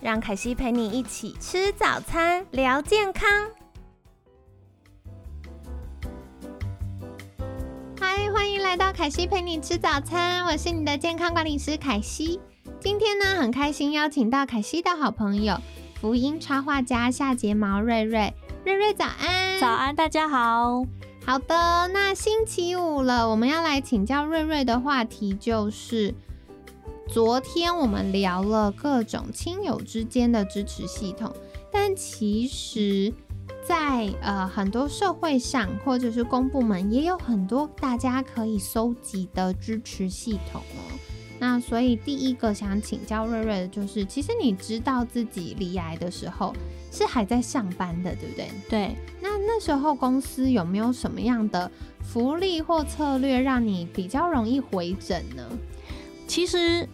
[0.00, 3.28] 让凯西陪你一起吃早餐，聊健康。
[7.98, 12.38] 嗨，欢迎来到凯西陪你吃早餐，我是你的健康管理师凯西。
[12.78, 15.60] 今天呢，很开心邀请到凯西的好朋友
[16.00, 18.32] 福音插画家下睫毛瑞瑞。
[18.64, 20.84] 瑞瑞早安，早安，大家好。
[21.26, 26.14] 好的，那星期五了，我们要来请教瑞瑞的话题就是。
[27.10, 31.34] 昨天我们聊了各种亲友之间的支持系统，
[31.72, 33.10] 但其实，
[33.66, 40.98] 在呃很多社会上或者是公部门，也有很多大家可以搜集的支持系统哦。
[41.38, 46.54] 那所以第一个想请教瑞瑞的就是，其实你知道自己离癌的时候
[46.92, 48.50] 是还在上班的，对不对？
[48.68, 48.96] 对。
[49.22, 51.70] 那那时候公司有没有什么样的
[52.02, 55.42] 福利或策略让你比较容易回诊呢？
[56.26, 56.86] 其实。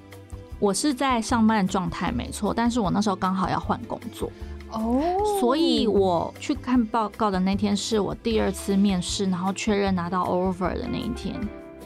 [0.59, 4.31] 我是在上班的状态，没错，但是我那时候刚好要换工作
[4.71, 5.01] 哦，
[5.41, 11.39] 所以我去看报告的那天是我第二次面试，然后确认拿到 offer 的那一天，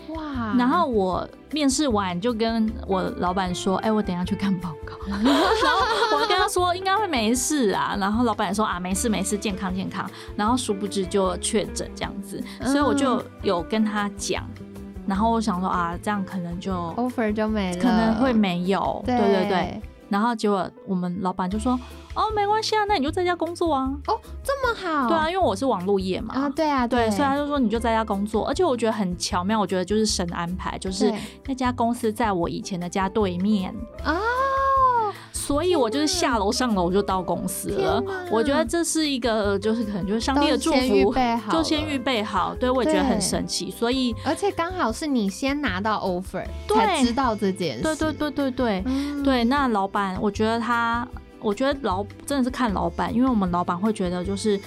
[0.08, 0.54] 哇！
[0.56, 4.94] 然后我面试完就跟我老板说：“哎，我等下去看报告。
[5.08, 14.48] ”然后我跟他说：“应该会没事啊。”然后老板说：“啊，没事没事，健康健康。”然后殊不知就确诊这样子，所以我就有跟他讲。
[15.08, 19.82] 然后我想说啊，这样可能就 offer 就没了，可能会没有，对对对。
[20.10, 21.78] 然后结果我们老板就说，
[22.14, 23.90] 哦，没关系啊，那你就在家工作啊。
[24.06, 25.08] 哦，这么好。
[25.08, 26.34] 对啊，因为我是网络业嘛。
[26.34, 27.10] 啊，对啊，对。
[27.10, 31.12] 所以他就说你就在家工作，而且我觉得很巧妙，我觉得就是神安排，就是
[31.46, 34.18] 那家公司在我以前的家对面啊。
[35.48, 38.04] 所以我就是下楼上楼就到公司了。
[38.30, 41.14] 我觉得这是一个，就是可能就是上帝的祝福，
[41.50, 42.54] 就先预备好。
[42.54, 43.70] 对，我也觉得很神奇。
[43.70, 47.82] 所以，而且刚好是你先拿到 offer，才知道这件事。
[47.82, 48.84] 对对对对对
[49.24, 49.44] 对。
[49.44, 51.08] 那老板，我觉得他，
[51.40, 54.60] 我觉得老真的是看老板，因为我们老板会觉得就是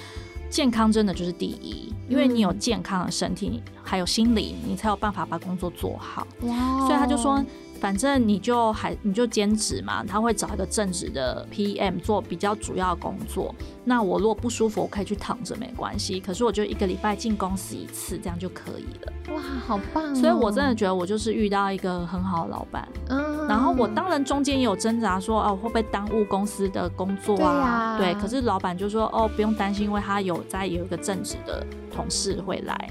[0.50, 6.26] 健康真的就是第一，因为你有健康的身体，还有心理，你才有办法把工作做好。
[6.42, 6.80] 哇！
[6.88, 7.40] 所以他就说。
[7.82, 13.54] 反正你就还你就兼职嘛，他会找一个正职的 PM 做比较主要工作。
[13.84, 16.20] 那我如果不舒服，我可以去躺着没关系。
[16.20, 19.34] 可是我就一个礼拜进公司一次，这样就可以了。
[19.34, 20.16] 哇，好棒！
[20.16, 22.88] 所以我真的觉得我就是遇到一个很好的老板。
[23.10, 23.48] 嗯。
[23.48, 27.98] 然后我当然中间也有挣扎，说哦会不会耽误公司的工作啊？
[27.98, 32.90] 对可是老板就说哦不用担心，因为他有在有一个正职的同事会来。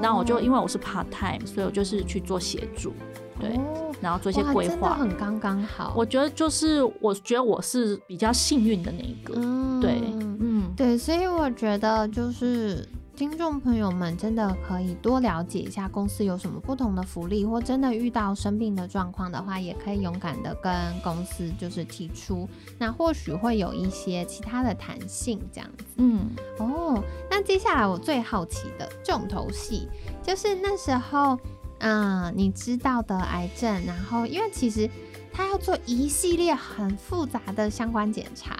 [0.00, 2.92] 那我就因为我是 part time，所以我就是去做协助。
[3.40, 3.60] 对。
[4.00, 5.92] 然后做一些规划，很刚刚好。
[5.96, 9.34] 我觉得就是，我觉得我是比较幸运的那一个。
[9.80, 10.00] 对，
[10.38, 20.72] 嗯，对，所以我觉得就是听众朋友们真的可以多了解一下公司有什么不同的福利，或真的遇到生病的状况的话，也可以勇敢的跟
[21.02, 25.84] 公司就是提出，那或许会有一些其他的弹性这样子。
[25.96, 26.20] 嗯，
[26.60, 29.88] 哦，那接下来我最好奇的重头戏
[30.22, 31.36] 就是那时候。
[31.78, 34.88] 嗯，你知道的癌症，然后因为其实
[35.32, 38.56] 他要做一系列很复杂的相关检查，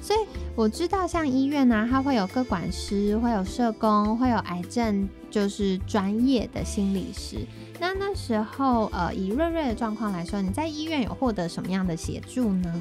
[0.00, 0.18] 所以
[0.54, 7.38] 我知道像医院呢，它会有各管师，会有社工，会有癌症就是专业的心理师。
[7.78, 12.80] 那那时候，呃，以瑞瑞的状况来说，你在医院有获得什么样的协助呢？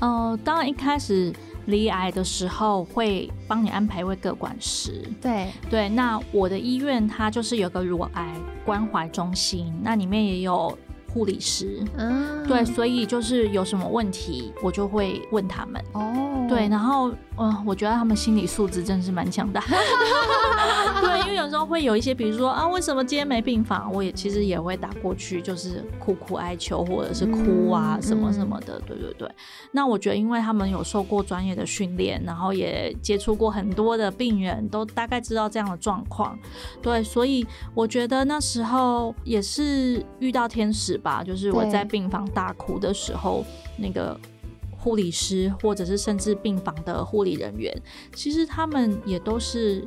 [0.00, 1.32] 哦，当然一开始。
[1.68, 5.48] 离癌的时候会帮你安排一位个管师，对。
[5.70, 5.88] 对。
[5.88, 8.34] 那我的医院它就是有个乳癌
[8.64, 10.76] 关怀中心，那里面也有
[11.12, 17.12] 护理师，嗯，对，所以就是有什么问题我就会问他们，哦，对，然后。
[17.40, 19.62] 嗯，我觉得他们心理素质真是蛮强大。
[21.00, 23.92] 对，因为有时候会有一些，比如说啊，为什么今天没病房？
[23.92, 28.80] 我也其实也会打过去，就是苦苦哀求或者是哭啊什么什么的。
[28.80, 29.30] 对对对。
[29.70, 36.36] 那我觉得，因为他们有受过专业的训练，然后也接触过很多的病人，都大概知道这样的状况。
[36.82, 43.44] 对，所以我觉得那时候也是遇到天使吧，就是我在病房大哭的时候，
[43.76, 44.18] 那个。
[44.78, 47.76] 护理师，或者是甚至病房的护理人员，
[48.14, 49.84] 其实他们也都是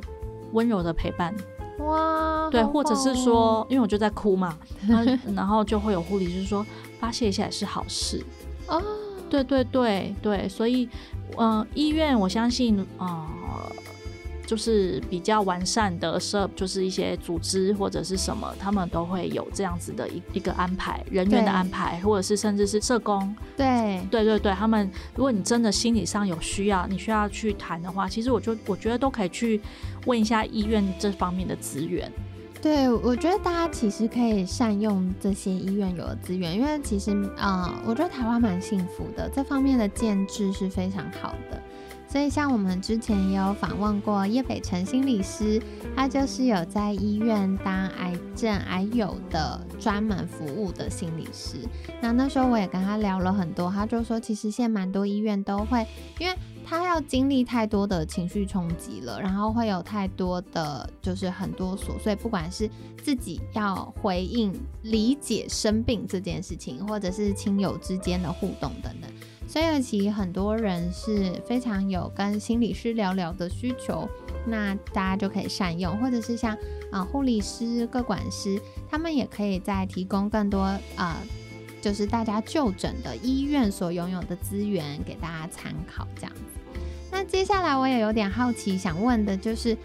[0.52, 1.34] 温柔的陪伴。
[1.78, 4.56] 哇，对，或者是说，因为我就在哭嘛，
[5.34, 6.64] 然后就会有护理师说
[7.00, 8.22] 发泄一下也是好事。
[8.68, 8.80] 哦，
[9.28, 10.88] 对对对对，所以，
[11.38, 13.26] 嗯，医院我相信，呃，
[14.52, 23.34] 就是比较完善的社，就是一些组织或者是什么，他们都会有这样子的一一个安排，人员的安排，或者是甚至是社工。
[23.56, 29.58] 对对对对，他们如果你真的心理上有需要，你需要去谈的话，其实我就我觉得都可以去
[30.04, 32.12] 问一下医院这方面的资源。
[32.60, 41.58] 对，我觉得大家其实可以善用这些医院有的资源，因为其实，呃，我觉得台湾蛮幸福的，这方面的建制是非常好的。
[42.12, 45.58] 所以，像我们之前也有访问过叶北辰心理师，
[45.96, 51.56] 他就是有在医院当癌症癌友的专门服务的心理师。
[52.02, 55.86] 那那时候我也跟他聊了很多，他就说，其实现在蛮多医院都会，
[56.20, 56.36] 因为。
[56.64, 62.70] 他要经历太多的情绪冲击了，然后会有太多的就是很多琐碎，不管是
[63.02, 69.10] 自己要回应、理解生病这件事情，或者是亲友之间的互动等等，
[69.52, 74.08] 所以其实很多人是非常有跟心理师聊聊的需求，
[74.46, 76.56] 那大家就可以善用，或者是像
[76.90, 78.58] 啊护理师、各管师，
[78.90, 80.60] 他们也可以再提供更多
[80.96, 81.20] 啊。
[81.82, 86.40] 就是大家就诊的医院所拥有的资源给大家参考，这样子。
[87.10, 89.76] 那接下来我也有点好奇，想问的就是，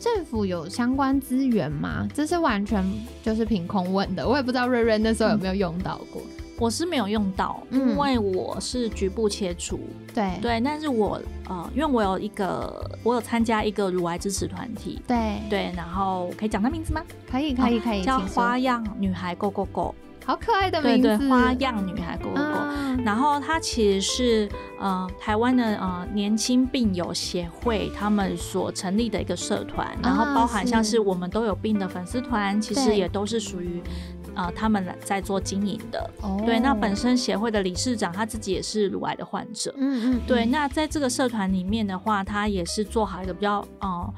[0.00, 2.08] 政府有相关资源吗？
[2.12, 2.84] 这是完全
[3.22, 6.20] 就是凭空问的，我也不知道瑞瑞那时候有没有用到过。
[6.62, 9.80] 我是没有用到，因为我是局部切除。
[10.14, 15.02] 对对，但是我呃，因为我有一个，我有参加一个乳癌支持团体。
[15.04, 17.02] 对对，然后可以讲他名字吗？
[17.28, 19.94] 可以可以可以，叫花样女孩 Go Go Go。
[20.24, 23.02] 好可爱的名字，花样女孩 Go Go Go。
[23.04, 24.48] 然后它其实是
[24.78, 33.82] 呃台湾的呃年轻病友协会他们所成立的一个社团，然后包含像是我们都有病的粉丝团，其实也都是属于
[34.34, 36.10] 呃他们在做经营的。
[36.46, 39.74] 对，那本身协会的理事长他自己也是乳癌的患者。
[39.76, 40.20] 嗯嗯。
[40.26, 44.14] 对，那在这个社团里面的话，他也是做好一个比较呃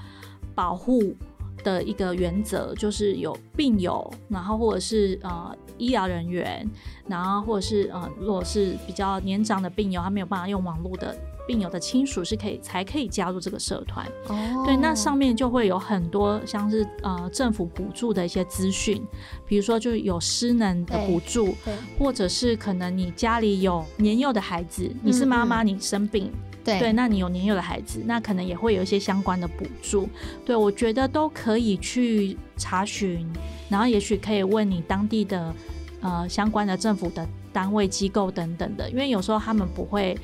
[0.54, 1.14] 保护
[1.62, 5.56] 的一个原则，就是有病友，然后或者是呃。
[5.76, 6.64] 医疗人员，
[7.08, 11.12] 然后或者是呃，如果是比较年长的病友，他没有办法用网络的
[11.46, 14.06] 病友的亲属是可以才可以加入这个社团。
[14.28, 19.02] 哦，对，那上面就会有很多像是呃政府补助的一些资讯，
[19.46, 21.54] 比如说就有失能的补助，
[21.98, 26.32] 或者是可能你家里有年幼的孩子，你是妈妈，你生病。
[26.64, 30.08] 对，那你有年幼的孩子，那可能也会有一些相关的补助。
[30.46, 33.30] 对，我觉得都可以去查询，
[33.68, 35.54] 然后也许可以问你当地的
[36.00, 40.16] 呃相关的政府的单位机构等等的，因为有时候他们不会。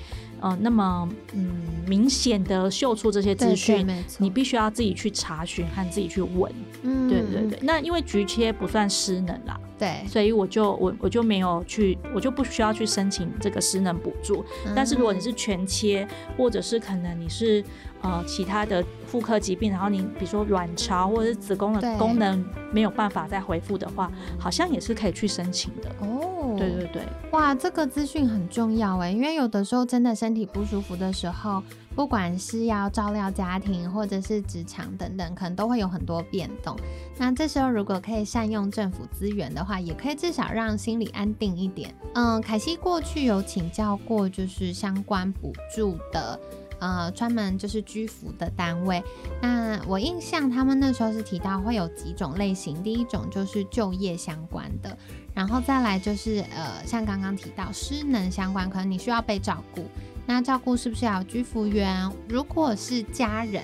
[0.42, 1.50] 嗯，那么嗯，
[1.86, 3.86] 明显的秀出这些资讯，
[4.18, 6.52] 你必须要自己去查询和自己去问。
[6.82, 7.58] 嗯，对对对。
[7.62, 14.44] 那因为局切不算失能啦，对，所以我就我我就没有去，我就不需要去申请这个失能补助。
[14.74, 17.62] 但是如果你是全切，或者是可能你是
[18.02, 25.90] 呃其他的妇科疾病，然后你比如说卵巢或者是子宫的功能没有办法再恢复的话，好像也是可以去申请的。
[26.00, 27.02] 哦，对对对。
[27.32, 30.10] 哇，这个资讯很重要哎，因为有的时候真的。
[30.20, 31.62] 身体不舒服的时候，
[31.94, 36.76] 不管是要照料家庭，或者是职场等等，可能都会有很多变动。
[37.16, 41.94] 那这时候如果可以善用政府资源的话，也可以至少让心理安定一点。
[42.14, 46.38] 嗯，凯西过去有请教过，就是相关补助的，
[46.80, 49.02] 呃，专门就是居服的单位。
[49.40, 54.96] 那我印象他们那时候是提到会有几种类型，第一种就是就业相关的，
[55.34, 59.84] 然后再来就是呃，像刚刚提到失能相关，可能你需要被照顾。
[60.26, 62.10] 那照顾是不是要有居服员？
[62.28, 63.62] 如果是家人，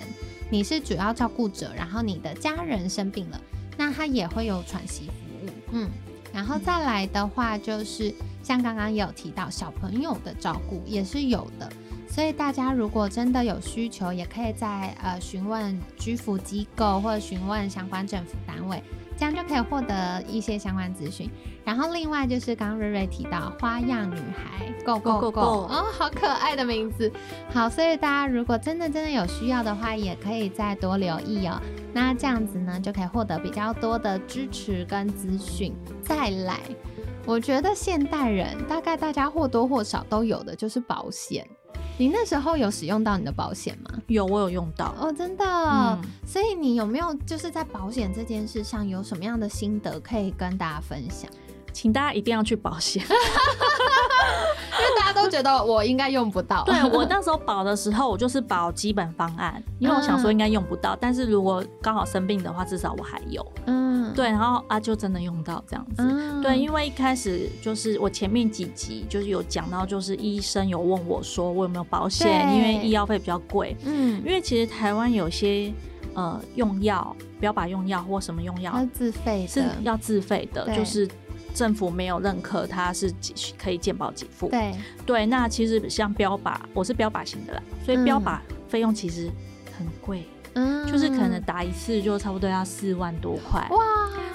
[0.50, 3.40] 你是主要照顾者，然后你的家人生病了，
[3.76, 5.50] 那他也会有喘息服务。
[5.72, 5.88] 嗯，
[6.32, 11.70] 然后再来的话，就是像刚刚也有提到小朋友的照顾也是有的，
[12.08, 18.82] 所以大家如果真的有需求，也可以在呃询问居服机构或者询问相关政府单位。
[19.18, 21.30] 这样就可以获得一些相关资讯，
[21.64, 27.10] 然后另外就是刚瑞瑞提到花样女孩，Go Go Go，哦，好可爱的名字。
[27.50, 31.58] 好，所以大家如果真的真的有需要的话，也可以再多留意哦。
[31.94, 35.74] 那这样子呢，就可以获得比较多的支持跟资讯。
[36.02, 36.60] 再来，
[37.24, 41.48] 我觉得现代人大概大家或多或少都有的就是保险。
[41.98, 43.90] 你那时候有使用到你的保险吗？
[44.06, 45.98] 有，我有用到哦，真的。
[46.26, 51.30] 所以你有没有就是在保险这件事上有什么样的心得可以跟大家分享？
[51.72, 53.16] 请大家一定要去保险， 因为
[54.98, 56.64] 大家都觉得我应该用不到。
[56.64, 63.46] 对我那时候保的时候，我就是保基本方案，因为我想说应该用不到，但是如果刚好生病的话，至少我还有。
[63.66, 63.85] 嗯，
[64.16, 66.42] 对，然后啊就真的用到这样子。
[66.42, 73.76] 对，因为一开始就是我前面几集就是有讲到，就是医生有问我说我有没有保险，因为医药费比较贵。
[73.84, 75.72] 嗯，因为其实台湾有些
[76.14, 81.06] 呃用药标靶用药或什么用药要自费，是要自费的，就是
[81.54, 83.12] 政府没有认可它是
[83.58, 84.48] 可以健保给付。
[84.48, 89.30] 对对，那其实像标靶，我是标靶型的啦，所以标靶费用其实
[89.76, 90.20] 很贵。
[90.20, 90.35] 嗯，
[90.86, 93.78] 就是可能打一次就差不多要四万多块哇。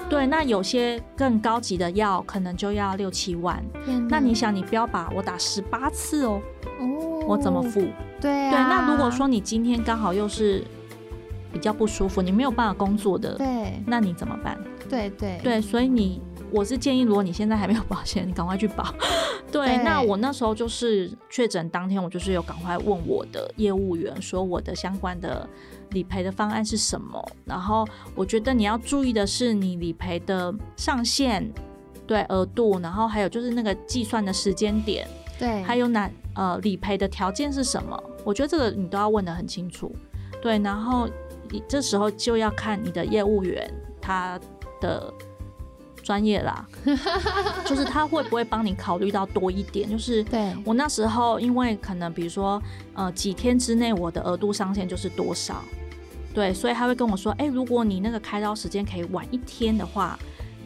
[0.08, 3.62] 对，那有些更高级的药可能就要六七万。
[4.08, 6.40] 那你想，你标靶我打十八次哦，
[6.78, 7.80] 哦，我怎么付？
[8.20, 8.50] 对对。
[8.50, 10.62] 那如果说你今天刚好又是
[11.50, 14.58] 比较不舒服，你没有办法工作的，对，那你怎么办？
[14.88, 16.20] 对对对，所以你
[16.52, 18.94] 我是建议，如果你现在还没有保险，你赶快去保。
[19.50, 25.48] 对，那我那时候就是确诊当天，我就是有赶快问我的业务员说我的相关的。
[25.90, 27.22] 理赔的方案是什么？
[27.44, 31.46] 然后我觉得你要注意的是，你理赔的上限，
[32.06, 35.06] 对额度，然后还有就是那个计算的时间点，
[35.38, 38.02] 对，还有哪呃理赔的条件是什么？
[38.24, 39.94] 我觉得这个你都要问的很清楚，
[40.40, 41.06] 对，然后
[41.50, 44.40] 你这时候就要看你的业务员他
[44.80, 45.12] 的。
[46.02, 46.66] 专业啦，
[47.64, 49.88] 就是他会不会帮你考虑到多一点？
[49.88, 52.60] 就是对我那时候，因为可能比如说，
[52.94, 55.62] 呃，几天之内我的额度上限就是多少，
[56.34, 60.18] 对，所以他会跟我说，哎，如果你那个开刀时间可以晚一天的话。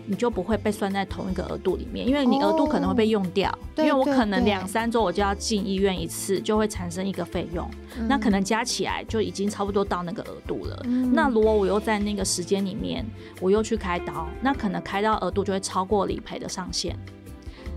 [0.07, 3.53] 你就不会被算在同一个额度里面，因为你额度可能会被用掉。
[3.77, 7.69] 因为我可能两三周我就要进医院一次，就会产生一个费用，
[8.09, 10.83] 那可能加起来就已经差不多到那个额度了。
[11.13, 13.05] 那如果我又在那个时间里面，
[13.41, 16.97] 我又去开刀，那可能开刀额度就会超过理赔的上限。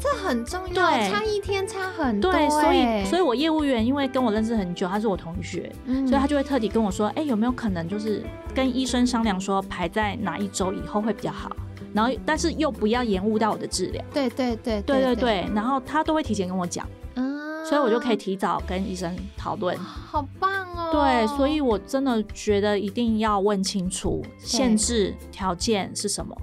[0.01, 2.31] 这很重要，差一天差很多。
[2.31, 8.24] 对，所以所以我业务员因为跟我认识很久，他是我同学，所以他就会特地跟我说，哎，有没有可能就是
[8.55, 11.53] 跟医生商量说排在哪一周以后会比较好。
[11.93, 14.03] 然后，但是又不要延误到我的治疗。
[14.13, 15.50] 对对对对对对。
[15.53, 19.77] 然后他都会提前跟我讲，嗯，所以我就可以提早跟医生讨论。
[19.77, 20.91] 好棒哦！
[20.91, 26.36] 对，所以我真的觉得一定要问清楚限制条件是什么。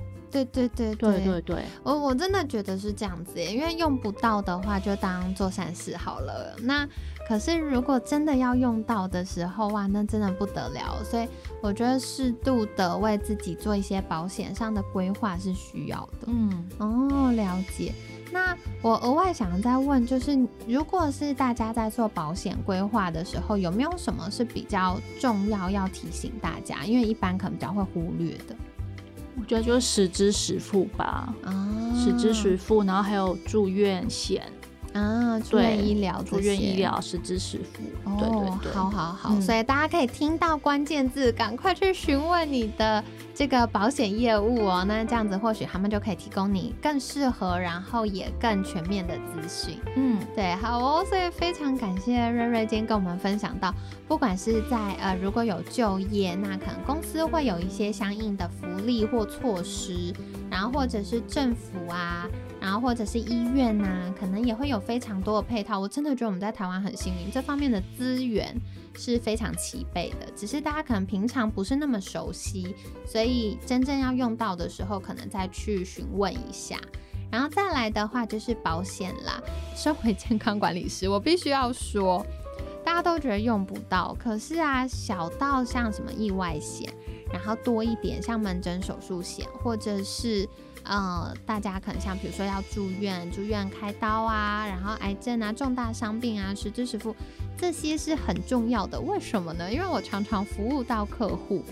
[0.44, 6.54] 对对对对对对，我我真的觉得是这样子，因为用不到的话就当做善事好了。
[6.62, 6.88] 那
[7.28, 11.02] 可是如果真的要用到的时候哇，那真的不得了。
[11.04, 11.28] 所以
[11.60, 16.26] 我觉得适度的为自己做一些保险上的规划是需要的。
[16.26, 17.92] 嗯，哦，了解。
[18.32, 26.84] 那我额外想再问，就是如果是大家在做保险规划的时候，有没有什么是比较重要要提醒大家？
[26.84, 28.54] 因为一般可能比较会忽略的。
[29.38, 34.50] 我觉得就是实支实付吧，啊实支实付，然后还有住院险
[34.92, 37.82] 啊，住院医疗，住院医疗实支实付。
[38.10, 43.04] 哦，好好好，所以大家可以听到关键字，赶快去询问你的。
[43.36, 49.78] 这个保险业务哦，那这样子或许他们就可以提供你更适合，然后也更全面的资讯。
[49.94, 53.74] 嗯，对，好哦，所以非常感谢瑞瑞今天跟我们分享到，
[54.08, 60.14] 不管是在呃如果有就业，那可能公司会有一些相应的福利或措施，
[60.50, 62.26] 然后或者是政府啊，
[62.58, 65.78] 然后或者是医院呐，可能也会有非常多的配套。
[65.78, 68.58] 我真的觉得我们在台湾很幸运，这方面的资源。
[68.98, 72.74] 是非常齐备的，只是大家可能平常不是那么熟悉，
[73.04, 76.80] 所以以真正要用到的时候，可能再去询问一下。
[77.30, 79.42] 然后再来的话就是保险啦，
[79.74, 82.24] 身为健康管理师，我必须要说，
[82.84, 86.88] 大家都觉得用不到，可是啊，小到像什么意外险，
[87.32, 90.48] 然后多一点像门诊手术险，或者是。
[90.88, 97.12] 呃，大家可能像比如说要住院、住院开刀啊，然后癌症啊、重大伤病啊、实支实付，
[97.58, 99.00] 这些是很重要的。
[99.00, 99.68] 为什么呢？
[99.68, 101.64] 因为我常常服务到客户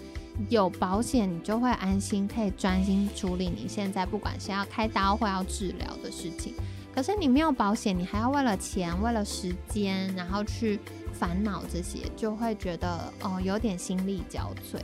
[0.49, 6.55] 有保险，你就会安心，可以专心处理你现在不管是要开刀或要治疗的事情。
[6.95, 10.79] 可是你没有保险，你还要为了钱、为了时间，然后去
[11.13, 14.79] 烦恼这些，就会觉得哦有点心力交瘁。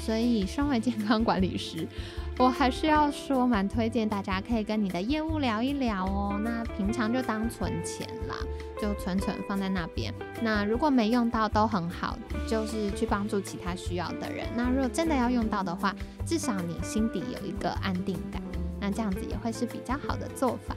[0.00, 1.86] 所以，身为健康管理师。
[2.38, 6.40] 我还是要说，蛮推荐大家可以跟你的业务聊一聊哦。
[6.42, 8.34] 那平常就当存钱啦，
[8.80, 10.12] 就存存放在那边。
[10.42, 14.46] 那如果没用到都很好，就是去帮助其他需要的人。
[14.56, 15.94] 那如果真的要用到的话，
[16.26, 18.42] 至少你心底有一个安定感，
[18.80, 20.74] 那这样子也会是比较好的做法。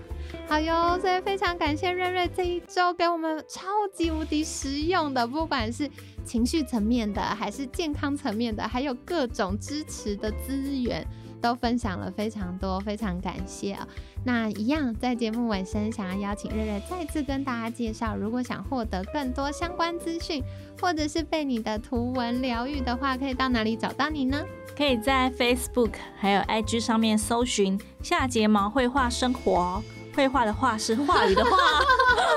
[0.48, 5.90] 好哟，所以非常感谢瑞瑞这一周给我们超级无敌实用的，不管是
[6.24, 11.04] 情绪层面的，还是健康层面的，还有各种支持的资源。
[11.46, 13.88] 都分享了非常多，非常感谢啊。
[14.24, 20.42] 那一样在节目尾声，想要邀请瑞瑞再次跟大家介绍，如果想获得更多相关资讯，
[20.82, 24.44] 或者是被你的图文疗愈的话，可以到哪里找到你呢？
[24.76, 29.84] 可以在 Facebook 还有 IG 上面搜寻下睫毛绘画生活。
[30.16, 31.52] 绘画的画是话语的画。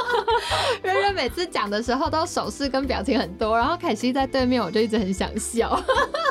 [0.84, 5.82] 瑞瑞每次讲的时候都手势跟表情很多，然后凯西在对面，我就一直很想笑，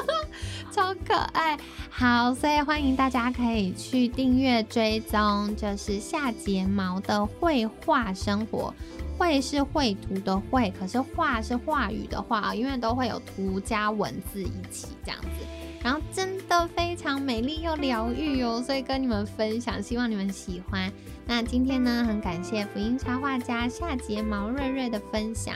[0.72, 1.58] 超可爱。
[2.00, 8.72] 好，所以欢迎大家可以去订阅追踪，就是下睫毛的绘画生活。
[9.18, 15.44] 绘是绘图的绘，可是画是话语的画啊，因为都会有图加文字一起这样子，
[15.84, 20.94] 然后真的非常美丽又疗愈哦，所以跟你们分享，希望你们喜欢。
[21.26, 25.56] 那今天呢，很感谢福音插画家夏睫毛瑞瑞的分享，